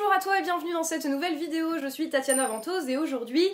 Bonjour 0.00 0.14
à 0.14 0.18
toi 0.18 0.38
et 0.38 0.42
bienvenue 0.42 0.72
dans 0.72 0.82
cette 0.82 1.04
nouvelle 1.04 1.36
vidéo, 1.36 1.78
je 1.78 1.86
suis 1.86 2.08
Tatiana 2.08 2.46
Ventose 2.46 2.88
et 2.88 2.96
aujourd'hui, 2.96 3.46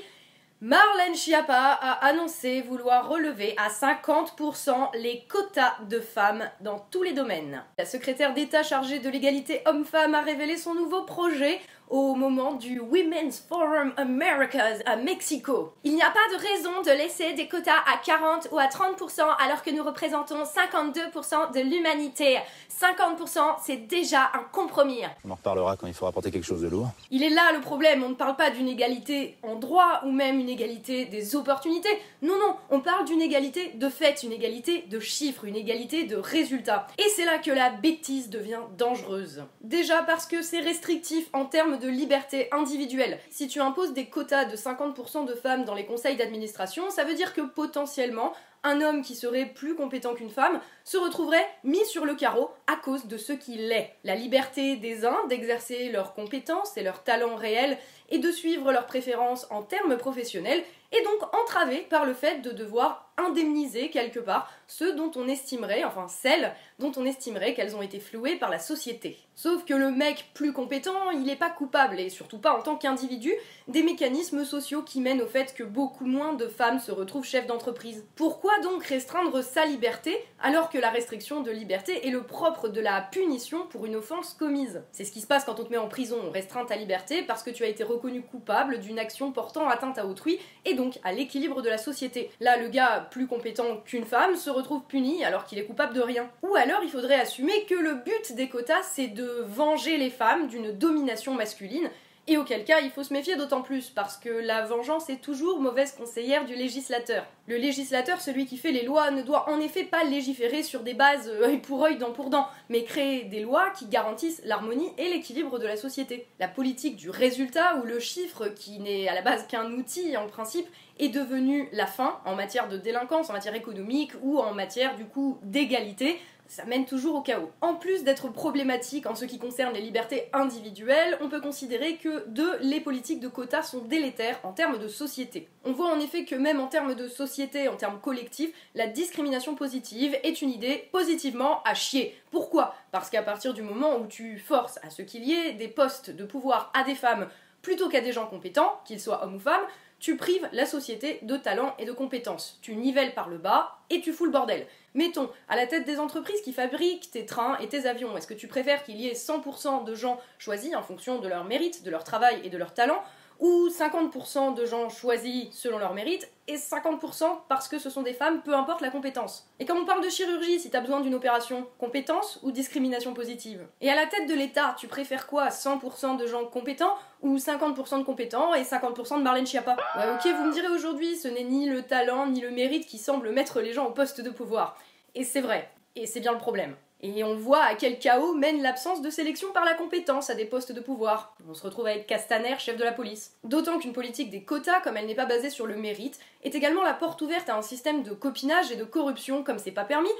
Marlène 0.61 1.17
Schiappa 1.17 1.73
a 1.73 2.07
annoncé 2.07 2.63
vouloir 2.63 3.09
relever 3.09 3.57
à 3.57 3.69
50% 3.69 4.97
les 4.97 5.25
quotas 5.29 5.75
de 5.89 5.99
femmes 5.99 6.49
dans 6.61 6.79
tous 6.93 7.03
les 7.03 7.15
domaines. 7.15 7.65
La 7.79 7.85
secrétaire 7.85 8.33
d'État 8.33 8.63
chargée 8.63 9.01
de 9.01 9.11
l'égalité 9.11 9.63
homme-femme 9.67 10.15
a 10.15 10.23
révélé 10.23 10.57
son 10.57 10.75
nouveau 10.75 11.03
projet 11.03 11.61
au 11.89 12.15
moment 12.15 12.55
du 12.55 12.81
Women's 12.81 13.45
Forum 13.49 13.93
Americas 13.97 14.79
à 14.87 14.97
Mexico. 14.97 15.73
Il 15.85 15.95
n'y 15.95 16.03
a 16.03 16.11
pas 16.11 16.37
de 16.37 16.41
raison 16.41 16.83
de 16.83 16.91
laisser 16.91 17.33
des 17.35 17.49
quotas 17.49 17.79
à 17.87 17.99
40 18.05 18.49
ou 18.53 18.59
à 18.59 18.67
30% 18.67 19.23
alors 19.39 19.63
que 19.63 19.71
nous 19.71 19.83
représentons 19.83 20.43
52% 20.43 21.55
de 21.55 21.61
l'humanité. 21.61 22.39
50% 22.81 23.57
c'est 23.63 23.87
déjà 23.87 24.31
un 24.35 24.45
compromis. 24.53 25.01
On 25.25 25.31
en 25.31 25.35
reparlera 25.35 25.77
quand 25.77 25.87
il 25.87 25.95
faudra 25.95 26.13
porter 26.13 26.31
quelque 26.31 26.47
chose 26.47 26.63
de 26.63 26.69
lourd. 26.69 26.89
Il 27.11 27.23
est 27.23 27.31
là 27.31 27.53
le 27.53 27.61
problème, 27.61 28.03
on 28.03 28.11
ne 28.11 28.15
parle 28.15 28.37
pas 28.37 28.51
d'une 28.51 28.69
égalité 28.69 29.37
en 29.43 29.55
droit 29.57 30.01
ou 30.05 30.11
même 30.11 30.39
une 30.41 30.49
égalité 30.49 31.05
des 31.05 31.37
opportunités. 31.37 31.89
Non, 32.23 32.39
non, 32.39 32.57
on 32.71 32.81
parle 32.81 33.05
d'une 33.05 33.23
égalité 33.23 33.73
de 33.75 33.89
fait, 33.89 34.23
une 34.23 34.33
égalité 34.33 34.85
de 34.89 35.01
chiffres, 35.01 35.45
une 35.45 35.57
égalité 35.57 36.05
de 36.05 36.17
résultats. 36.17 36.87
Et 36.99 37.09
c'est 37.15 37.25
là 37.25 37.39
que 37.39 37.51
la 37.51 37.71
bêtise 37.71 38.31
devient 38.31 38.61
dangereuse. 38.77 39.45
Déjà 39.61 40.03
parce 40.03 40.27
que 40.27 40.43
c'est 40.43 40.61
restrictif 40.61 41.29
en 41.33 41.45
termes 41.45 41.76
de 41.79 41.89
liberté 41.89 42.49
individuelle. 42.53 43.19
Si 43.31 43.49
tu 43.49 43.61
imposes 43.61 43.93
des 43.93 44.07
quotas 44.07 44.45
de 44.45 44.57
50% 44.57 45.27
de 45.27 45.35
femmes 45.35 45.65
dans 45.65 45.75
les 45.75 45.87
conseils 45.87 46.17
d'administration, 46.17 46.91
ça 46.91 47.05
veut 47.05 47.15
dire 47.15 47.35
que 47.35 47.43
potentiellement, 47.43 48.33
un 48.67 48.81
homme 48.81 49.03
qui 49.03 49.15
serait 49.15 49.47
plus 49.47 49.77
compétent 49.77 50.15
qu'une 50.15 50.29
femme 50.29 50.61
se 50.85 50.97
retrouverait 50.97 51.47
mis 51.63 51.85
sur 51.87 52.05
le 52.05 52.17
carreau 52.17 52.51
à 52.67 52.75
cause 52.75 53.07
de 53.07 53.17
ce 53.17 53.33
qu'il 53.33 53.71
est. 53.71 53.95
La 54.03 54.17
liberté 54.17 54.77
des 54.77 55.05
uns 55.05 55.27
d'exercer 55.29 55.89
leurs 55.91 56.15
compétences 56.15 56.77
et 56.77 56.83
leurs 56.83 57.05
talents 57.05 57.37
réels 57.37 57.79
et 58.09 58.19
de 58.19 58.31
suivre 58.31 58.73
leurs 58.73 58.87
préférences 58.87 59.47
en 59.51 59.63
termes 59.63 59.97
professionnels 59.97 60.65
est 60.93 61.03
donc 61.03 61.35
entravée 61.35 61.87
par 61.89 62.05
le 62.05 62.15
fait 62.15 62.41
de 62.41 62.51
devoir 62.51 63.13
indemniser 63.19 63.91
quelque 63.91 64.21
part 64.21 64.51
ceux 64.69 64.95
dont 64.95 65.11
on 65.17 65.27
estimerait, 65.27 65.85
enfin 65.85 66.07
celles 66.07 66.55
dont 66.79 66.93
on 66.97 67.05
estimerait 67.05 67.55
qu'elles 67.55 67.75
ont 67.75 67.83
été 67.83 67.99
flouées 67.99 68.37
par 68.37 68.51
la 68.51 68.59
société. 68.59 69.19
Sauf 69.35 69.65
que 69.65 69.75
le 69.75 69.91
mec 69.91 70.31
plus 70.35 70.53
compétent, 70.53 71.11
il 71.11 71.23
n'est 71.23 71.37
pas 71.37 71.51
coupable, 71.51 71.99
et 71.99 72.11
surtout 72.11 72.39
pas 72.39 72.57
en 72.57 72.63
tant 72.63 72.77
qu'individu, 72.77 73.33
des 73.69 73.83
mécanismes 73.83 74.45
sociaux 74.45 74.83
qui 74.83 75.01
mènent 75.01 75.23
au 75.23 75.27
fait 75.27 75.55
que 75.55 75.63
beaucoup 75.63 76.07
moins 76.07 76.35
de 76.35 76.47
femmes 76.47 76.79
se 76.79 76.93
retrouvent 76.93 77.25
chefs 77.25 77.47
d'entreprise. 77.47 78.05
Pourquoi 78.15 78.56
donc 78.63 78.85
restreindre 78.85 79.43
sa 79.43 79.65
liberté 79.65 80.17
alors 80.41 80.71
que 80.71 80.79
la 80.79 80.91
restriction 80.91 81.43
de 81.43 81.51
liberté 81.51 82.07
est 82.07 82.11
le 82.11 82.23
propre 82.23 82.69
de 82.69 82.81
la 82.81 83.01
punition 83.01 83.67
pour 83.67 83.87
une 83.87 83.97
offense 83.97 84.35
commise 84.35 84.83
C'est 84.93 85.05
ce 85.05 85.13
qui 85.13 85.21
se 85.21 85.27
passe 85.27 85.45
quand 85.45 85.61
on 85.61 85.65
te 85.65 85.71
met 85.71 85.77
en 85.77 85.89
prison, 85.89 86.17
on 86.27 86.31
restreint 86.31 86.65
ta 86.65 86.77
liberté 86.77 87.23
parce 87.23 87.43
que 87.43 87.51
tu 87.51 87.65
as 87.65 87.69
été 87.69 87.85
reconnu 87.85 88.23
coupable 88.23 88.81
d'une 88.81 88.99
action 88.99 89.33
portant 89.33 89.69
atteinte 89.69 89.99
à 89.99 90.07
autrui 90.07 90.39
et 90.65 90.75
donc 90.75 90.99
à 91.05 91.13
l'équilibre 91.13 91.63
de 91.63 91.69
la 91.69 91.79
société. 91.79 92.31
Là, 92.41 92.57
le 92.57 92.69
gars 92.69 93.09
plus 93.11 93.27
compétent 93.27 93.79
qu'une 93.85 94.05
femme 94.05 94.37
se 94.37 94.51
retrouve 94.51 94.83
puni 94.85 95.25
alors 95.25 95.45
qu'il 95.45 95.59
est 95.59 95.65
coupable 95.65 95.95
de 95.95 96.01
rien. 96.01 96.31
Ou 96.43 96.55
alors 96.57 96.81
il 96.83 96.91
faudrait 96.91 97.21
assumer 97.21 97.65
que 97.67 97.75
le 97.75 97.95
but 97.95 98.35
des 98.35 98.49
quotas 98.49 98.83
c'est 98.83 99.09
de 99.09 99.45
venger 99.47 99.97
les 99.97 100.11
femmes 100.11 100.49
d'une 100.49 100.73
domination 100.73 101.35
masculine 101.35 101.91
et 102.29 102.37
auquel 102.39 102.65
cas, 102.65 102.81
il 102.81 102.91
faut 102.91 103.05
se 103.05 103.13
méfier 103.13 103.37
d'autant 103.37 103.63
plus, 103.63 103.91
parce 103.91 104.17
que 104.17 104.29
la 104.29 104.67
vengeance 104.67 105.09
est 105.09 105.21
toujours 105.21 105.61
mauvaise 105.61 105.93
conseillère 105.93 106.45
du 106.45 106.57
législateur. 106.57 107.25
Le 107.47 107.57
législateur, 107.57 108.21
celui 108.21 108.47
qui 108.47 108.57
fait 108.57 108.73
les 108.73 108.85
lois, 108.85 109.13
ne 109.13 109.23
doit 109.23 109.49
en 109.49 109.61
effet 109.61 109.85
pas 109.85 110.03
légiférer 110.03 110.65
sur 110.65 110.81
des 110.81 110.95
bases 110.95 111.29
euh, 111.29 111.47
œil 111.47 111.59
pour 111.59 111.85
œil, 111.85 111.99
dent 111.99 112.11
pour 112.11 112.29
dent, 112.29 112.49
mais 112.69 112.83
créer 112.83 113.25
des 113.25 113.41
lois 113.41 113.71
qui 113.71 113.87
garantissent 113.87 114.43
l'harmonie 114.45 114.91
et 114.99 115.09
l'équilibre 115.09 115.61
de 115.61 115.67
la 115.67 115.77
société. 115.77 116.27
La 116.41 116.49
politique 116.49 116.97
du 116.97 117.11
résultat, 117.11 117.77
ou 117.77 117.87
le 117.87 118.01
chiffre, 118.01 118.49
qui 118.49 118.81
n'est 118.81 119.07
à 119.07 119.15
la 119.15 119.23
base 119.23 119.47
qu'un 119.47 119.71
outil 119.71 120.17
en 120.17 120.27
principe, 120.27 120.67
est 120.99 121.11
devenu 121.11 121.69
la 121.73 121.87
fin 121.87 122.19
en 122.25 122.35
matière 122.35 122.69
de 122.69 122.77
délinquance, 122.77 123.31
en 123.31 123.35
matière 123.35 123.55
économique 123.55 124.13
ou 124.23 124.41
en 124.41 124.53
matière 124.53 124.97
du 124.97 125.05
coup 125.05 125.39
d'égalité, 125.43 126.19
ça 126.49 126.65
mène 126.65 126.85
toujours 126.85 127.17
au 127.17 127.23
chaos. 127.23 127.51
En 127.61 127.75
plus 127.75 128.05
d'être 128.05 128.29
problématique 128.29 129.07
en 129.07 129.15
ce 129.15 129.25
qui 129.25 129.39
concerne 129.39 129.75
les 129.75 129.81
libertés 129.81 130.29
individuelles, 130.33 131.19
on 131.21 131.29
peut 131.29 131.41
considérer 131.41 131.97
que, 131.97 132.27
deux, 132.29 132.57
les 132.61 132.81
politiques 132.81 133.21
de 133.21 133.29
quotas 133.29 133.63
sont 133.63 133.83
délétères 133.83 134.41
en 134.45 134.53
termes 134.53 134.79
de 134.79 134.89
société. 134.89 135.49
On 135.65 135.73
voit 135.73 135.93
en 135.93 136.01
effet 136.01 136.25
que 136.25 136.35
même 136.35 136.61
en 136.61 136.69
termes 136.69 136.95
de 136.95 137.09
société, 137.09 137.69
en 137.69 137.77
termes 137.77 138.01
collectifs, 138.01 138.53
la 138.75 138.87
discrimination 138.87 139.55
positive 139.55 140.17
est 140.23 140.43
une 140.43 140.51
idée 140.51 140.89
positivement 140.93 141.63
à 141.65 141.75
chier. 141.75 142.17
Pourquoi? 142.31 142.75
Parce 142.93 143.11
qu'à 143.11 143.23
partir 143.23 143.55
du 143.55 143.63
moment 143.63 143.97
où 143.99 144.07
tu 144.07 144.39
forces 144.39 144.79
à 144.83 144.91
ce 144.91 145.03
qu'il 145.03 145.25
y 145.25 145.33
ait 145.33 145.53
des 145.53 145.69
postes 145.69 146.11
de 146.11 146.25
pouvoir 146.25 146.71
à 146.75 146.85
des 146.85 146.95
femmes 146.95 147.29
plutôt 147.67 147.89
qu'à 147.89 148.01
des 148.01 148.13
gens 148.13 148.29
compétents, 148.29 148.81
qu'ils 148.85 149.01
soient 149.01 149.25
hommes 149.25 149.35
ou 149.35 149.41
femmes, 149.41 149.67
tu 149.99 150.17
prives 150.17 150.49
la 150.53 150.67
société 150.67 151.19
de 151.23 151.37
talent 151.37 151.75
et 151.81 151.85
de 151.85 151.91
compétences. 151.91 152.61
Tu 152.63 152.77
nivelles 152.77 153.13
par 153.13 153.29
le 153.29 153.39
bas 153.39 153.79
et 153.91 154.01
tu 154.01 154.13
fous 154.13 154.25
le 154.25 154.31
bordel. 154.31 154.69
Mettons, 154.95 155.31
à 155.49 155.57
la 155.57 155.67
tête 155.67 155.85
des 155.85 155.99
entreprises 155.99 156.41
qui 156.43 156.53
fabriquent 156.53 157.11
tes 157.11 157.27
trains 157.27 157.59
et 157.59 157.67
tes 157.67 157.87
avions, 157.87 158.17
est-ce 158.17 158.29
que 158.29 158.35
tu 158.35 158.47
préfères 158.47 158.85
qu'il 158.85 159.01
y 159.01 159.09
ait 159.09 159.15
100% 159.15 159.83
de 159.83 159.95
gens 159.97 160.21
choisis 160.39 160.77
en 160.77 160.83
fonction 160.85 161.19
de 161.19 161.27
leur 161.27 161.43
mérite, 161.43 161.83
de 161.83 161.91
leur 161.91 162.05
travail 162.05 162.41
et 162.45 162.51
de 162.51 162.57
leur 162.57 162.73
talent, 162.73 163.03
ou 163.39 163.69
50% 163.69 164.55
de 164.55 164.65
gens 164.65 164.89
choisis 164.89 165.49
selon 165.53 165.79
leur 165.79 165.95
mérite 165.95 166.29
et 166.49 166.57
50% 166.57 167.25
parce 167.49 167.69
que 167.69 167.79
ce 167.79 167.91
sont 167.91 168.03
des 168.03 168.13
femmes, 168.13 168.43
peu 168.43 168.55
importe 168.55 168.81
la 168.81 168.91
compétence. 168.91 169.49
Et 169.59 169.65
comme 169.65 169.79
on 169.79 169.85
parle 169.85 170.03
de 170.03 170.09
chirurgie, 170.09 170.61
si 170.61 170.71
t'as 170.71 170.81
besoin 170.81 171.01
d'une 171.01 171.15
opération, 171.15 171.67
compétence 171.79 172.39
ou 172.43 172.53
discrimination 172.53 173.15
positive 173.15 173.67
Et 173.81 173.91
à 173.91 173.95
la 173.95 174.07
tête 174.07 174.29
de 174.29 174.35
l'État, 174.35 174.75
tu 174.79 174.87
préfères 174.87 175.27
quoi? 175.27 175.49
100% 175.49 176.17
de 176.17 176.27
gens 176.27 176.45
compétents 176.45 176.95
ou 177.23 177.37
50% 177.37 177.99
de 177.99 178.05
compétents 178.05 178.55
et 178.55 178.63
50% 178.63 179.19
de 179.19 179.23
Marlène 179.23 179.47
Schiappa? 179.47 179.77
Ouais 179.97 180.11
ok, 180.15 180.33
vous 180.37 180.45
me 180.45 180.53
direz 180.53 180.69
aujourd'hui, 180.69 181.17
ce 181.17 181.29
n'est 181.29 181.45
ni 181.45 181.67
le 181.67 181.83
talent 181.83 182.27
ni 182.27 182.41
le 182.41 182.51
mérite 182.51 182.87
qui 182.87 182.99
semble 182.99 183.31
mettre 183.31 183.61
les 183.61 183.73
gens 183.73 183.87
au 183.87 183.93
poste 183.93 184.21
de 184.21 184.31
pouvoir. 184.31 184.77
Et 185.15 185.25
c'est 185.25 185.41
vrai, 185.41 185.71
et 185.95 186.07
c'est 186.07 186.21
bien 186.21 186.33
le 186.33 186.39
problème. 186.39 186.77
Et 187.03 187.23
on 187.25 187.37
voit 187.37 187.63
à 187.63 187.75
quel 187.75 187.99
chaos 187.99 188.35
mène 188.35 188.63
l'absence 188.63 189.03
de 189.03 189.11
sélection 189.11 189.53
par 189.53 189.65
la 189.65 189.75
compétence 189.75 190.31
à 190.31 190.35
des 190.35 190.47
postes 190.47 190.73
de 190.73 190.81
pouvoir. 190.81 191.37
On 191.49 191.55
se 191.55 191.63
retrouve 191.63 191.87
avec 191.87 192.07
Castaner, 192.07 192.59
chef 192.59 192.77
de 192.77 192.85
la 192.85 192.93
police. 192.93 193.35
D'autant 193.45 193.79
qu'une 193.79 193.93
politique 193.93 194.31
des 194.31 194.43
quotas, 194.43 194.81
comme 194.81 194.97
elle 194.97 195.07
n'est 195.07 195.15
pas 195.15 195.27
basée 195.27 195.51
sur 195.51 195.67
le 195.67 195.77
mérite, 195.77 196.19
est 196.43 196.55
également 196.55 196.83
la 196.83 196.95
porte 196.95 197.21
ouverte 197.21 197.51
à 197.51 197.57
un 197.57 197.63
système 197.63 198.03
de 198.03 198.13
copinage 198.13 198.73
et 198.73 198.77
de 198.77 198.85
corruption 198.85 199.45
comme 199.45 199.59
c'est 199.59 199.73
pas 199.73 199.85
permis, 199.85 200.11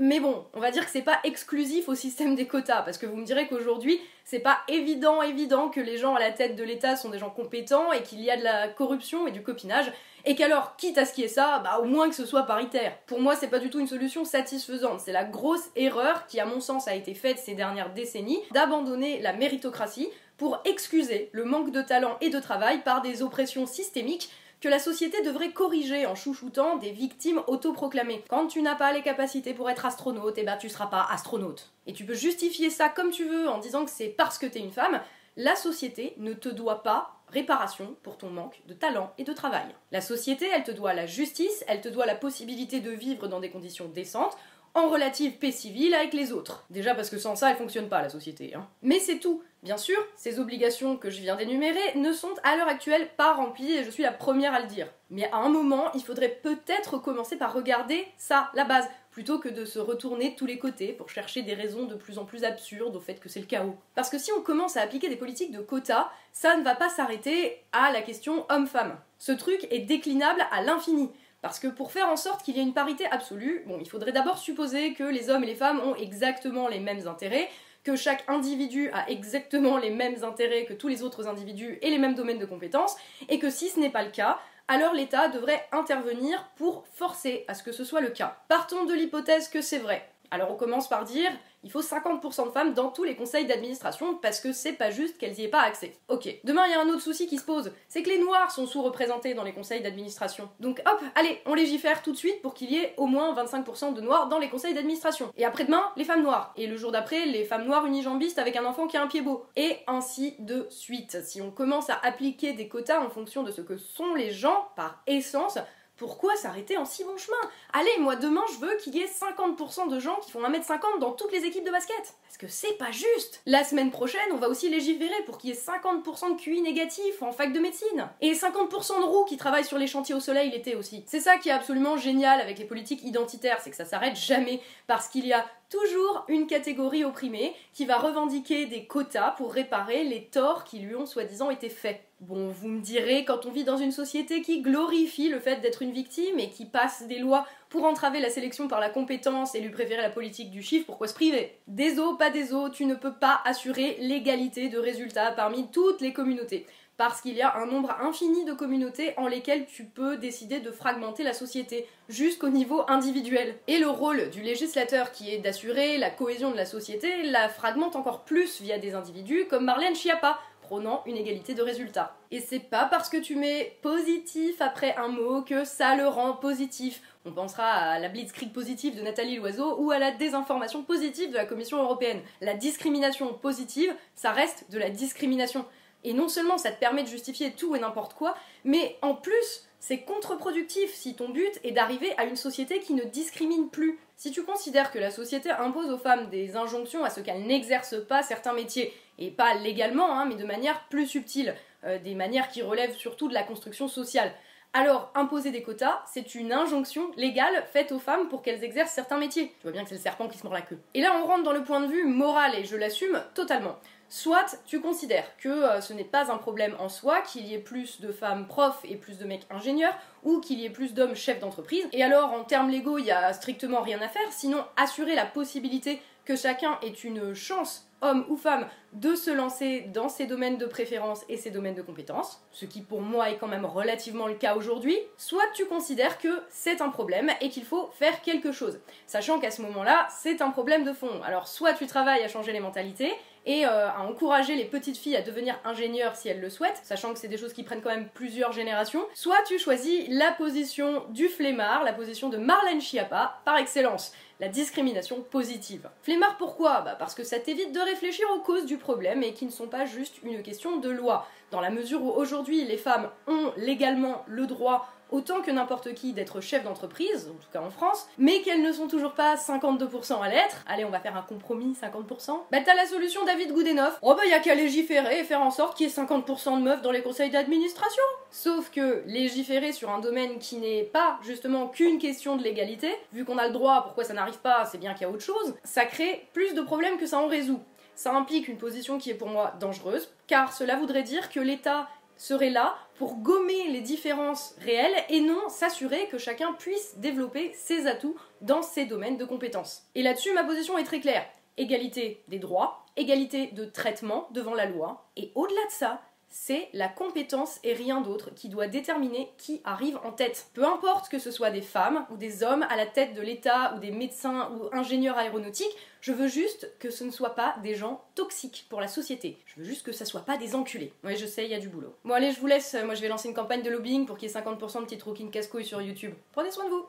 mais 0.00 0.20
bon, 0.20 0.44
on 0.54 0.60
va 0.60 0.70
dire 0.70 0.84
que 0.84 0.90
c'est 0.90 1.02
pas 1.02 1.18
exclusif 1.24 1.88
au 1.88 1.94
système 1.94 2.36
des 2.36 2.46
quotas, 2.46 2.82
parce 2.82 2.98
que 2.98 3.06
vous 3.06 3.16
me 3.16 3.24
direz 3.24 3.48
qu'aujourd'hui, 3.48 4.00
c'est 4.24 4.38
pas 4.38 4.58
évident, 4.68 5.22
évident 5.22 5.70
que 5.70 5.80
les 5.80 5.96
gens 5.96 6.14
à 6.14 6.20
la 6.20 6.30
tête 6.30 6.54
de 6.54 6.62
l'État 6.62 6.94
sont 6.94 7.08
des 7.08 7.18
gens 7.18 7.30
compétents 7.30 7.92
et 7.92 8.02
qu'il 8.02 8.20
y 8.20 8.30
a 8.30 8.36
de 8.36 8.44
la 8.44 8.68
corruption 8.68 9.26
et 9.26 9.32
du 9.32 9.42
copinage, 9.42 9.90
et 10.28 10.34
qu'alors, 10.34 10.76
quitte 10.76 10.98
à 10.98 11.06
ce 11.06 11.14
qui 11.14 11.22
est 11.22 11.28
ça, 11.28 11.58
bah 11.64 11.78
au 11.80 11.86
moins 11.86 12.10
que 12.10 12.14
ce 12.14 12.26
soit 12.26 12.42
paritaire. 12.42 12.98
Pour 13.06 13.18
moi, 13.18 13.34
c'est 13.34 13.48
pas 13.48 13.60
du 13.60 13.70
tout 13.70 13.80
une 13.80 13.86
solution 13.86 14.26
satisfaisante, 14.26 15.00
c'est 15.00 15.10
la 15.10 15.24
grosse 15.24 15.70
erreur 15.74 16.26
qui, 16.26 16.38
à 16.38 16.44
mon 16.44 16.60
sens, 16.60 16.86
a 16.86 16.94
été 16.94 17.14
faite 17.14 17.38
ces 17.38 17.54
dernières 17.54 17.94
décennies, 17.94 18.38
d'abandonner 18.52 19.22
la 19.22 19.32
méritocratie 19.32 20.10
pour 20.36 20.60
excuser 20.66 21.30
le 21.32 21.46
manque 21.46 21.72
de 21.72 21.80
talent 21.80 22.18
et 22.20 22.28
de 22.28 22.38
travail 22.40 22.82
par 22.82 23.00
des 23.00 23.22
oppressions 23.22 23.64
systémiques 23.64 24.28
que 24.60 24.68
la 24.68 24.78
société 24.78 25.22
devrait 25.22 25.52
corriger 25.52 26.04
en 26.04 26.14
chouchoutant 26.14 26.76
des 26.76 26.90
victimes 26.90 27.40
autoproclamées. 27.46 28.22
Quand 28.28 28.48
tu 28.48 28.60
n'as 28.60 28.74
pas 28.74 28.92
les 28.92 29.02
capacités 29.02 29.54
pour 29.54 29.70
être 29.70 29.86
astronaute, 29.86 30.34
eh 30.36 30.42
ben 30.42 30.58
tu 30.58 30.68
seras 30.68 30.88
pas 30.88 31.06
astronaute. 31.10 31.70
Et 31.86 31.94
tu 31.94 32.04
peux 32.04 32.14
justifier 32.14 32.68
ça 32.68 32.90
comme 32.90 33.10
tu 33.10 33.24
veux 33.24 33.48
en 33.48 33.58
disant 33.58 33.86
que 33.86 33.90
c'est 33.90 34.08
parce 34.08 34.36
que 34.36 34.46
t'es 34.46 34.58
une 34.58 34.72
femme, 34.72 35.00
la 35.38 35.54
société 35.54 36.14
ne 36.18 36.32
te 36.32 36.48
doit 36.48 36.82
pas 36.82 37.14
réparation 37.28 37.96
pour 38.02 38.18
ton 38.18 38.28
manque 38.28 38.60
de 38.66 38.74
talent 38.74 39.12
et 39.18 39.24
de 39.24 39.32
travail. 39.32 39.66
La 39.92 40.00
société, 40.00 40.48
elle 40.52 40.64
te 40.64 40.72
doit 40.72 40.94
la 40.94 41.06
justice, 41.06 41.64
elle 41.68 41.80
te 41.80 41.88
doit 41.88 42.06
la 42.06 42.16
possibilité 42.16 42.80
de 42.80 42.90
vivre 42.90 43.28
dans 43.28 43.38
des 43.38 43.50
conditions 43.50 43.86
décentes, 43.86 44.36
en 44.74 44.88
relative 44.88 45.38
paix 45.38 45.52
civile 45.52 45.94
avec 45.94 46.12
les 46.12 46.32
autres. 46.32 46.64
Déjà 46.70 46.94
parce 46.94 47.10
que 47.10 47.18
sans 47.18 47.36
ça, 47.36 47.50
elle 47.50 47.56
fonctionne 47.56 47.88
pas 47.88 48.02
la 48.02 48.08
société. 48.08 48.54
Hein. 48.54 48.66
Mais 48.82 48.98
c'est 48.98 49.18
tout. 49.18 49.42
Bien 49.62 49.76
sûr, 49.76 49.98
ces 50.14 50.38
obligations 50.38 50.96
que 50.96 51.10
je 51.10 51.20
viens 51.20 51.34
d'énumérer 51.34 51.96
ne 51.96 52.12
sont 52.12 52.34
à 52.44 52.56
l'heure 52.56 52.68
actuelle 52.68 53.08
pas 53.16 53.34
remplies 53.34 53.72
et 53.72 53.82
je 53.82 53.90
suis 53.90 54.04
la 54.04 54.12
première 54.12 54.54
à 54.54 54.60
le 54.60 54.66
dire. 54.66 54.86
Mais 55.10 55.28
à 55.32 55.38
un 55.38 55.48
moment, 55.48 55.90
il 55.94 56.02
faudrait 56.02 56.38
peut-être 56.42 56.98
commencer 56.98 57.36
par 57.36 57.52
regarder 57.52 58.06
ça, 58.18 58.50
la 58.54 58.64
base, 58.64 58.88
plutôt 59.10 59.40
que 59.40 59.48
de 59.48 59.64
se 59.64 59.80
retourner 59.80 60.36
tous 60.36 60.46
les 60.46 60.58
côtés 60.58 60.92
pour 60.92 61.10
chercher 61.10 61.42
des 61.42 61.54
raisons 61.54 61.86
de 61.86 61.96
plus 61.96 62.18
en 62.18 62.24
plus 62.24 62.44
absurdes 62.44 62.94
au 62.94 63.00
fait 63.00 63.18
que 63.18 63.28
c'est 63.28 63.40
le 63.40 63.46
chaos. 63.46 63.74
Parce 63.96 64.10
que 64.10 64.18
si 64.18 64.30
on 64.30 64.42
commence 64.42 64.76
à 64.76 64.82
appliquer 64.82 65.08
des 65.08 65.16
politiques 65.16 65.50
de 65.50 65.60
quotas, 65.60 66.08
ça 66.32 66.56
ne 66.56 66.62
va 66.62 66.76
pas 66.76 66.88
s'arrêter 66.88 67.64
à 67.72 67.90
la 67.90 68.02
question 68.02 68.46
homme-femme. 68.48 68.96
Ce 69.18 69.32
truc 69.32 69.66
est 69.72 69.80
déclinable 69.80 70.46
à 70.52 70.62
l'infini. 70.62 71.10
Parce 71.40 71.60
que 71.60 71.68
pour 71.68 71.92
faire 71.92 72.08
en 72.08 72.16
sorte 72.16 72.42
qu'il 72.42 72.56
y 72.56 72.60
ait 72.60 72.64
une 72.64 72.74
parité 72.74 73.06
absolue, 73.06 73.64
il 73.80 73.88
faudrait 73.88 74.12
d'abord 74.12 74.38
supposer 74.38 74.94
que 74.94 75.04
les 75.04 75.30
hommes 75.30 75.44
et 75.44 75.48
les 75.48 75.54
femmes 75.54 75.80
ont 75.80 75.94
exactement 75.94 76.66
les 76.68 76.80
mêmes 76.80 77.06
intérêts, 77.06 77.48
que 77.84 77.94
chaque 77.96 78.24
individu 78.28 78.90
a 78.92 79.08
exactement 79.08 79.78
les 79.78 79.90
mêmes 79.90 80.24
intérêts 80.24 80.64
que 80.64 80.74
tous 80.74 80.88
les 80.88 81.02
autres 81.02 81.28
individus 81.28 81.78
et 81.80 81.90
les 81.90 81.98
mêmes 81.98 82.16
domaines 82.16 82.38
de 82.38 82.44
compétences, 82.44 82.96
et 83.28 83.38
que 83.38 83.50
si 83.50 83.68
ce 83.68 83.78
n'est 83.78 83.90
pas 83.90 84.02
le 84.02 84.10
cas, 84.10 84.38
alors 84.66 84.92
l'État 84.92 85.28
devrait 85.28 85.66
intervenir 85.72 86.50
pour 86.56 86.86
forcer 86.88 87.44
à 87.48 87.54
ce 87.54 87.62
que 87.62 87.72
ce 87.72 87.84
soit 87.84 88.00
le 88.00 88.10
cas. 88.10 88.36
Partons 88.48 88.84
de 88.84 88.94
l'hypothèse 88.94 89.48
que 89.48 89.62
c'est 89.62 89.78
vrai. 89.78 90.06
Alors 90.30 90.50
on 90.50 90.56
commence 90.56 90.88
par 90.88 91.04
dire 91.04 91.30
il 91.64 91.70
faut 91.70 91.82
50% 91.82 92.46
de 92.46 92.50
femmes 92.50 92.74
dans 92.74 92.88
tous 92.88 93.04
les 93.04 93.16
conseils 93.16 93.46
d'administration 93.46 94.14
parce 94.14 94.40
que 94.40 94.52
c'est 94.52 94.72
pas 94.72 94.90
juste 94.90 95.18
qu'elles 95.18 95.38
y 95.38 95.44
aient 95.44 95.48
pas 95.48 95.62
accès. 95.62 95.96
Ok. 96.08 96.28
Demain, 96.44 96.66
il 96.66 96.70
y 96.70 96.74
a 96.74 96.80
un 96.80 96.88
autre 96.88 97.02
souci 97.02 97.26
qui 97.26 97.36
se 97.36 97.44
pose, 97.44 97.72
c'est 97.88 98.02
que 98.02 98.08
les 98.08 98.18
noirs 98.18 98.50
sont 98.50 98.66
sous-représentés 98.66 99.34
dans 99.34 99.42
les 99.42 99.52
conseils 99.52 99.82
d'administration. 99.82 100.48
Donc 100.60 100.80
hop, 100.86 101.00
allez, 101.14 101.40
on 101.46 101.54
légifère 101.54 102.02
tout 102.02 102.12
de 102.12 102.16
suite 102.16 102.40
pour 102.42 102.54
qu'il 102.54 102.70
y 102.70 102.76
ait 102.76 102.94
au 102.96 103.06
moins 103.06 103.34
25% 103.34 103.94
de 103.94 104.00
noirs 104.00 104.28
dans 104.28 104.38
les 104.38 104.48
conseils 104.48 104.74
d'administration. 104.74 105.32
Et 105.36 105.44
après-demain, 105.44 105.82
les 105.96 106.04
femmes 106.04 106.22
noires. 106.22 106.52
Et 106.56 106.66
le 106.66 106.76
jour 106.76 106.92
d'après, 106.92 107.26
les 107.26 107.44
femmes 107.44 107.64
noires 107.64 107.86
unijambistes 107.86 108.38
avec 108.38 108.56
un 108.56 108.64
enfant 108.64 108.86
qui 108.86 108.96
a 108.96 109.02
un 109.02 109.08
pied 109.08 109.20
beau. 109.20 109.44
Et 109.56 109.78
ainsi 109.86 110.36
de 110.38 110.66
suite. 110.70 111.22
Si 111.24 111.42
on 111.42 111.50
commence 111.50 111.90
à 111.90 111.98
appliquer 112.02 112.52
des 112.52 112.68
quotas 112.68 113.00
en 113.00 113.10
fonction 113.10 113.42
de 113.42 113.50
ce 113.50 113.60
que 113.60 113.76
sont 113.76 114.14
les 114.14 114.30
gens 114.30 114.68
par 114.76 115.02
essence, 115.06 115.58
pourquoi 115.98 116.36
s'arrêter 116.36 116.76
en 116.76 116.84
si 116.84 117.02
bon 117.02 117.16
chemin? 117.16 117.36
Allez, 117.72 117.98
moi 117.98 118.14
demain 118.14 118.44
je 118.54 118.64
veux 118.64 118.76
qu'il 118.76 118.94
y 118.94 119.00
ait 119.00 119.06
50% 119.06 119.90
de 119.90 119.98
gens 119.98 120.16
qui 120.22 120.30
font 120.30 120.40
1m50 120.40 121.00
dans 121.00 121.10
toutes 121.12 121.32
les 121.32 121.44
équipes 121.44 121.66
de 121.66 121.72
basket. 121.72 122.14
Parce 122.24 122.38
que 122.38 122.46
c'est 122.46 122.78
pas 122.78 122.92
juste 122.92 123.42
La 123.46 123.64
semaine 123.64 123.90
prochaine, 123.90 124.20
on 124.32 124.36
va 124.36 124.48
aussi 124.48 124.68
légiférer 124.68 125.22
pour 125.26 125.38
qu'il 125.38 125.50
y 125.50 125.52
ait 125.52 125.56
50% 125.56 126.36
de 126.36 126.40
QI 126.40 126.62
négatif 126.62 127.20
en 127.20 127.32
fac 127.32 127.52
de 127.52 127.58
médecine. 127.58 128.08
Et 128.20 128.32
50% 128.32 129.00
de 129.00 129.04
roux 129.04 129.24
qui 129.24 129.36
travaillent 129.36 129.64
sur 129.64 129.78
les 129.78 129.88
chantiers 129.88 130.14
au 130.14 130.20
soleil 130.20 130.50
l'été 130.50 130.76
aussi. 130.76 131.04
C'est 131.08 131.20
ça 131.20 131.36
qui 131.36 131.48
est 131.48 131.52
absolument 131.52 131.96
génial 131.96 132.40
avec 132.40 132.58
les 132.58 132.64
politiques 132.64 133.02
identitaires, 133.02 133.60
c'est 133.60 133.70
que 133.70 133.76
ça 133.76 133.84
s'arrête 133.84 134.16
jamais. 134.16 134.60
Parce 134.86 135.08
qu'il 135.08 135.26
y 135.26 135.32
a 135.32 135.44
toujours 135.68 136.24
une 136.28 136.46
catégorie 136.46 137.04
opprimée 137.04 137.54
qui 137.72 137.86
va 137.86 137.98
revendiquer 137.98 138.66
des 138.66 138.86
quotas 138.86 139.32
pour 139.32 139.52
réparer 139.52 140.04
les 140.04 140.26
torts 140.26 140.62
qui 140.64 140.78
lui 140.78 140.94
ont 140.94 141.06
soi-disant 141.06 141.50
été 141.50 141.68
faits. 141.68 142.07
Bon, 142.20 142.48
vous 142.48 142.66
me 142.66 142.80
direz, 142.80 143.24
quand 143.24 143.46
on 143.46 143.52
vit 143.52 143.62
dans 143.62 143.76
une 143.76 143.92
société 143.92 144.42
qui 144.42 144.60
glorifie 144.60 145.28
le 145.28 145.38
fait 145.38 145.60
d'être 145.60 145.82
une 145.82 145.92
victime 145.92 146.40
et 146.40 146.50
qui 146.50 146.64
passe 146.64 147.06
des 147.06 147.20
lois 147.20 147.46
pour 147.68 147.84
entraver 147.84 148.18
la 148.18 148.28
sélection 148.28 148.66
par 148.66 148.80
la 148.80 148.90
compétence 148.90 149.54
et 149.54 149.60
lui 149.60 149.70
préférer 149.70 150.02
la 150.02 150.10
politique 150.10 150.50
du 150.50 150.60
chiffre, 150.60 150.84
pourquoi 150.86 151.06
se 151.06 151.14
priver? 151.14 151.60
Des 151.68 152.00
os, 152.00 152.18
pas 152.18 152.30
des 152.30 152.52
os, 152.52 152.72
tu 152.72 152.86
ne 152.86 152.96
peux 152.96 153.14
pas 153.14 153.40
assurer 153.44 153.98
l'égalité 154.00 154.68
de 154.68 154.78
résultats 154.78 155.30
parmi 155.30 155.70
toutes 155.70 156.00
les 156.00 156.12
communautés 156.12 156.66
parce 156.96 157.20
qu'il 157.20 157.34
y 157.34 157.42
a 157.42 157.56
un 157.56 157.66
nombre 157.66 157.94
infini 158.00 158.44
de 158.44 158.52
communautés 158.52 159.14
en 159.16 159.28
lesquelles 159.28 159.66
tu 159.66 159.84
peux 159.84 160.16
décider 160.16 160.58
de 160.58 160.72
fragmenter 160.72 161.22
la 161.22 161.32
société 161.32 161.86
jusqu'au 162.08 162.48
niveau 162.48 162.82
individuel. 162.88 163.54
Et 163.68 163.78
le 163.78 163.88
rôle 163.88 164.30
du 164.30 164.42
législateur 164.42 165.12
qui 165.12 165.30
est 165.32 165.38
d'assurer 165.38 165.96
la 165.96 166.10
cohésion 166.10 166.50
de 166.50 166.56
la 166.56 166.66
société 166.66 167.22
la 167.22 167.48
fragmente 167.48 167.94
encore 167.94 168.24
plus 168.24 168.60
via 168.60 168.78
des 168.78 168.94
individus 168.94 169.46
comme 169.48 169.64
Marlène 169.64 169.94
Schiappa 169.94 170.40
prônant 170.68 171.02
une 171.06 171.16
égalité 171.16 171.54
de 171.54 171.62
résultats. 171.62 172.14
Et 172.30 172.40
c'est 172.40 172.58
pas 172.58 172.84
parce 172.84 173.08
que 173.08 173.16
tu 173.16 173.36
mets 173.36 173.78
positif 173.80 174.60
après 174.60 174.94
un 174.96 175.08
mot 175.08 175.40
que 175.40 175.64
ça 175.64 175.96
le 175.96 176.06
rend 176.06 176.34
positif. 176.34 177.00
On 177.24 177.32
pensera 177.32 177.64
à 177.64 177.98
la 177.98 178.10
blitzkrieg 178.10 178.52
positive 178.52 178.94
de 178.94 179.00
Nathalie 179.00 179.36
Loiseau 179.36 179.76
ou 179.78 179.92
à 179.92 179.98
la 179.98 180.10
désinformation 180.10 180.82
positive 180.82 181.30
de 181.30 181.36
la 181.36 181.46
Commission 181.46 181.82
européenne. 181.82 182.20
La 182.42 182.52
discrimination 182.52 183.32
positive, 183.32 183.94
ça 184.14 184.30
reste 184.32 184.70
de 184.70 184.78
la 184.78 184.90
discrimination. 184.90 185.64
Et 186.04 186.12
non 186.12 186.28
seulement 186.28 186.58
ça 186.58 186.70
te 186.70 186.78
permet 186.78 187.02
de 187.02 187.08
justifier 187.08 187.52
tout 187.52 187.74
et 187.74 187.80
n'importe 187.80 188.12
quoi, 188.12 188.36
mais 188.64 188.98
en 189.00 189.14
plus, 189.14 189.66
c'est 189.80 190.00
contre-productif 190.00 190.92
si 190.92 191.14
ton 191.14 191.30
but 191.30 191.58
est 191.64 191.70
d'arriver 191.70 192.12
à 192.18 192.24
une 192.24 192.36
société 192.36 192.80
qui 192.80 192.92
ne 192.92 193.04
discrimine 193.04 193.70
plus. 193.70 193.98
Si 194.16 194.32
tu 194.32 194.42
considères 194.42 194.90
que 194.90 194.98
la 194.98 195.10
société 195.10 195.50
impose 195.50 195.90
aux 195.90 195.98
femmes 195.98 196.28
des 196.28 196.56
injonctions 196.56 197.04
à 197.04 197.10
ce 197.10 197.20
qu'elles 197.20 197.46
n'exercent 197.46 198.06
pas 198.06 198.22
certains 198.22 198.52
métiers, 198.52 198.92
et 199.18 199.30
pas 199.30 199.54
légalement, 199.54 200.18
hein, 200.18 200.26
mais 200.26 200.36
de 200.36 200.44
manière 200.44 200.86
plus 200.88 201.06
subtile, 201.06 201.54
euh, 201.84 201.98
des 201.98 202.14
manières 202.14 202.48
qui 202.48 202.62
relèvent 202.62 202.96
surtout 202.96 203.28
de 203.28 203.34
la 203.34 203.42
construction 203.42 203.88
sociale, 203.88 204.32
alors, 204.74 205.10
imposer 205.14 205.50
des 205.50 205.62
quotas, 205.62 206.02
c'est 206.06 206.34
une 206.34 206.52
injonction 206.52 207.10
légale 207.16 207.64
faite 207.72 207.90
aux 207.90 207.98
femmes 207.98 208.28
pour 208.28 208.42
qu'elles 208.42 208.64
exercent 208.64 208.92
certains 208.92 209.16
métiers. 209.16 209.48
Tu 209.58 209.62
vois 209.62 209.72
bien 209.72 209.82
que 209.82 209.88
c'est 209.88 209.94
le 209.94 210.00
serpent 210.00 210.28
qui 210.28 210.36
se 210.36 210.44
mord 210.44 210.52
la 210.52 210.60
queue. 210.60 210.78
Et 210.92 211.00
là, 211.00 211.18
on 211.18 211.26
rentre 211.26 211.42
dans 211.42 211.52
le 211.52 211.64
point 211.64 211.80
de 211.80 211.86
vue 211.86 212.04
moral, 212.04 212.54
et 212.54 212.64
je 212.64 212.76
l'assume 212.76 213.22
totalement. 213.34 213.76
Soit 214.10 214.58
tu 214.66 214.80
considères 214.80 215.36
que 215.38 215.48
euh, 215.48 215.80
ce 215.80 215.94
n'est 215.94 216.04
pas 216.04 216.30
un 216.30 216.36
problème 216.36 216.76
en 216.78 216.90
soi, 216.90 217.22
qu'il 217.22 217.46
y 217.46 217.54
ait 217.54 217.58
plus 217.58 218.00
de 218.00 218.12
femmes 218.12 218.46
profs 218.46 218.84
et 218.84 218.96
plus 218.96 219.18
de 219.18 219.24
mecs 219.24 219.46
ingénieurs, 219.50 219.96
ou 220.22 220.40
qu'il 220.40 220.60
y 220.60 220.66
ait 220.66 220.70
plus 220.70 220.92
d'hommes 220.92 221.16
chefs 221.16 221.40
d'entreprise, 221.40 221.86
et 221.92 222.02
alors 222.02 222.32
en 222.32 222.44
termes 222.44 222.70
légaux, 222.70 222.98
il 222.98 223.06
y 223.06 223.10
a 223.10 223.32
strictement 223.32 223.80
rien 223.80 224.00
à 224.02 224.08
faire, 224.08 224.30
sinon 224.30 224.64
assurer 224.76 225.14
la 225.14 225.26
possibilité 225.26 226.00
que 226.26 226.36
chacun 226.36 226.78
ait 226.82 226.88
une 226.88 227.34
chance 227.34 227.87
homme 228.00 228.24
ou 228.28 228.36
femme, 228.36 228.66
de 228.92 229.14
se 229.14 229.30
lancer 229.30 229.82
dans 229.92 230.08
ses 230.08 230.26
domaines 230.26 230.56
de 230.56 230.66
préférence 230.66 231.24
et 231.28 231.36
ses 231.36 231.50
domaines 231.50 231.74
de 231.74 231.82
compétences, 231.82 232.42
ce 232.52 232.64
qui 232.64 232.80
pour 232.80 233.00
moi 233.00 233.30
est 233.30 233.36
quand 233.36 233.48
même 233.48 233.66
relativement 233.66 234.26
le 234.26 234.34
cas 234.34 234.56
aujourd'hui, 234.56 234.96
soit 235.16 235.44
tu 235.54 235.66
considères 235.66 236.18
que 236.18 236.42
c'est 236.48 236.80
un 236.80 236.88
problème 236.88 237.30
et 237.40 237.50
qu'il 237.50 237.64
faut 237.64 237.90
faire 237.98 238.22
quelque 238.22 238.52
chose, 238.52 238.80
sachant 239.06 239.38
qu'à 239.38 239.50
ce 239.50 239.62
moment-là, 239.62 240.06
c'est 240.10 240.40
un 240.40 240.50
problème 240.50 240.84
de 240.84 240.92
fond. 240.92 241.20
Alors 241.24 241.48
soit 241.48 241.74
tu 241.74 241.86
travailles 241.86 242.22
à 242.22 242.28
changer 242.28 242.52
les 242.52 242.60
mentalités, 242.60 243.12
et 243.48 243.64
euh, 243.64 243.88
à 243.88 244.02
encourager 244.02 244.54
les 244.56 244.66
petites 244.66 244.98
filles 244.98 245.16
à 245.16 245.22
devenir 245.22 245.58
ingénieures 245.64 246.16
si 246.16 246.28
elles 246.28 246.40
le 246.40 246.50
souhaitent, 246.50 246.80
sachant 246.82 247.14
que 247.14 247.18
c'est 247.18 247.28
des 247.28 247.38
choses 247.38 247.54
qui 247.54 247.62
prennent 247.62 247.80
quand 247.80 247.90
même 247.90 248.08
plusieurs 248.12 248.52
générations, 248.52 249.00
soit 249.14 249.42
tu 249.46 249.58
choisis 249.58 250.06
la 250.10 250.32
position 250.32 251.04
du 251.08 251.28
flemmard, 251.28 251.82
la 251.82 251.94
position 251.94 252.28
de 252.28 252.36
Marlène 252.36 252.80
Schiappa, 252.80 253.40
par 253.46 253.56
excellence 253.56 254.12
la 254.40 254.48
discrimination 254.48 255.22
positive. 255.22 255.88
Flemmard 256.02 256.36
pourquoi? 256.36 256.82
Bah 256.82 256.96
Parce 256.98 257.14
que 257.14 257.24
ça 257.24 257.38
t'évite 257.38 257.72
de 257.72 257.80
réfléchir 257.80 258.26
aux 258.36 258.40
causes 258.40 258.66
du 258.66 258.76
problème 258.76 259.22
et 259.22 259.34
qui 259.34 259.46
ne 259.46 259.50
sont 259.50 259.66
pas 259.66 259.84
juste 259.84 260.22
une 260.22 260.42
question 260.42 260.76
de 260.78 260.90
loi. 260.90 261.26
Dans 261.50 261.60
la 261.60 261.70
mesure 261.70 262.02
où 262.02 262.10
aujourd'hui 262.10 262.64
les 262.64 262.76
femmes 262.76 263.10
ont 263.26 263.52
légalement 263.56 264.24
le 264.26 264.46
droit 264.46 264.88
autant 265.10 265.40
que 265.40 265.50
n'importe 265.50 265.94
qui 265.94 266.12
d'être 266.12 266.40
chef 266.40 266.64
d'entreprise, 266.64 267.28
en 267.30 267.38
tout 267.38 267.50
cas 267.52 267.60
en 267.60 267.70
France, 267.70 268.08
mais 268.18 268.40
qu'elles 268.42 268.62
ne 268.62 268.72
sont 268.72 268.88
toujours 268.88 269.12
pas 269.12 269.36
52% 269.36 270.20
à 270.20 270.28
l'être. 270.28 270.64
Allez, 270.66 270.84
on 270.84 270.90
va 270.90 271.00
faire 271.00 271.16
un 271.16 271.22
compromis, 271.22 271.76
50%. 271.80 272.38
Bah 272.50 272.58
t'as 272.64 272.74
la 272.74 272.86
solution 272.86 273.24
David 273.24 273.52
Goudenoff. 273.52 273.98
Oh 274.02 274.14
bah 274.14 274.26
y 274.26 274.32
a 274.32 274.40
qu'à 274.40 274.54
légiférer 274.54 275.20
et 275.20 275.24
faire 275.24 275.40
en 275.40 275.50
sorte 275.50 275.76
qu'il 275.76 275.86
y 275.86 275.90
ait 275.90 275.92
50% 275.92 276.58
de 276.58 276.62
meufs 276.62 276.82
dans 276.82 276.92
les 276.92 277.02
conseils 277.02 277.30
d'administration. 277.30 278.02
Sauf 278.30 278.70
que 278.70 279.02
légiférer 279.06 279.72
sur 279.72 279.90
un 279.90 280.00
domaine 280.00 280.38
qui 280.38 280.56
n'est 280.56 280.84
pas 280.84 281.18
justement 281.22 281.68
qu'une 281.68 281.98
question 281.98 282.36
de 282.36 282.42
l'égalité, 282.42 282.94
vu 283.12 283.24
qu'on 283.24 283.38
a 283.38 283.46
le 283.46 283.52
droit, 283.52 283.82
pourquoi 283.82 284.04
ça 284.04 284.14
n'arrive 284.14 284.38
pas, 284.38 284.64
c'est 284.64 284.78
bien 284.78 284.92
qu'il 284.92 285.02
y 285.02 285.04
a 285.04 285.10
autre 285.10 285.22
chose, 285.22 285.54
ça 285.64 285.84
crée 285.84 286.28
plus 286.32 286.54
de 286.54 286.60
problèmes 286.60 286.98
que 286.98 287.06
ça 287.06 287.18
en 287.18 287.26
résout. 287.26 287.60
Ça 287.94 288.14
implique 288.14 288.46
une 288.46 288.58
position 288.58 288.98
qui 288.98 289.10
est 289.10 289.14
pour 289.14 289.26
moi 289.26 289.54
dangereuse, 289.58 290.14
car 290.28 290.52
cela 290.52 290.76
voudrait 290.76 291.02
dire 291.02 291.30
que 291.30 291.40
l'État 291.40 291.88
serait 292.18 292.50
là 292.50 292.76
pour 292.98 293.16
gommer 293.16 293.68
les 293.68 293.80
différences 293.80 294.54
réelles 294.60 295.04
et 295.08 295.20
non 295.20 295.48
s'assurer 295.48 296.08
que 296.08 296.18
chacun 296.18 296.52
puisse 296.52 296.98
développer 296.98 297.52
ses 297.54 297.86
atouts 297.86 298.16
dans 298.42 298.60
ses 298.60 298.84
domaines 298.84 299.16
de 299.16 299.24
compétences. 299.24 299.84
Et 299.94 300.02
là-dessus, 300.02 300.34
ma 300.34 300.44
position 300.44 300.76
est 300.76 300.84
très 300.84 301.00
claire. 301.00 301.26
Égalité 301.56 302.22
des 302.28 302.38
droits, 302.38 302.84
égalité 302.96 303.48
de 303.48 303.64
traitement 303.64 304.28
devant 304.32 304.54
la 304.54 304.66
loi, 304.66 305.08
et 305.16 305.32
au-delà 305.34 305.64
de 305.66 305.72
ça, 305.72 306.02
c'est 306.30 306.68
la 306.72 306.88
compétence 306.88 307.58
et 307.64 307.72
rien 307.72 308.00
d'autre 308.00 308.30
qui 308.34 308.48
doit 308.48 308.68
déterminer 308.68 309.30
qui 309.38 309.60
arrive 309.64 309.98
en 310.04 310.12
tête. 310.12 310.46
Peu 310.54 310.64
importe 310.64 311.08
que 311.08 311.18
ce 311.18 311.30
soit 311.30 311.50
des 311.50 311.62
femmes 311.62 312.06
ou 312.10 312.16
des 312.16 312.42
hommes 312.42 312.66
à 312.68 312.76
la 312.76 312.86
tête 312.86 313.14
de 313.14 313.22
l'État 313.22 313.74
ou 313.74 313.80
des 313.80 313.90
médecins 313.90 314.50
ou 314.52 314.68
ingénieurs 314.72 315.18
aéronautiques, 315.18 315.76
je 316.00 316.12
veux 316.12 316.28
juste 316.28 316.70
que 316.78 316.90
ce 316.90 317.04
ne 317.04 317.10
soit 317.10 317.34
pas 317.34 317.56
des 317.62 317.74
gens 317.74 318.04
toxiques 318.14 318.66
pour 318.68 318.80
la 318.80 318.88
société. 318.88 319.38
Je 319.46 319.60
veux 319.60 319.66
juste 319.66 319.84
que 319.84 319.92
ça 319.92 320.04
soit 320.04 320.24
pas 320.24 320.36
des 320.36 320.54
enculés. 320.54 320.92
Ouais, 321.02 321.16
je 321.16 321.26
sais, 321.26 321.44
il 321.44 321.50
y 321.50 321.54
a 321.54 321.60
du 321.60 321.68
boulot. 321.68 321.94
Bon 322.04 322.14
allez, 322.14 322.32
je 322.32 322.40
vous 322.40 322.46
laisse, 322.46 322.76
moi 322.84 322.94
je 322.94 323.02
vais 323.02 323.08
lancer 323.08 323.28
une 323.28 323.34
campagne 323.34 323.62
de 323.62 323.70
lobbying 323.70 324.06
pour 324.06 324.16
qu'il 324.16 324.28
y 324.28 324.32
ait 324.32 324.40
50% 324.40 324.80
de 324.80 324.84
petites 324.84 325.02
rouquines 325.02 325.30
casse-couilles 325.30 325.64
sur 325.64 325.80
YouTube. 325.80 326.14
Prenez 326.32 326.50
soin 326.50 326.64
de 326.64 326.70
vous 326.70 326.86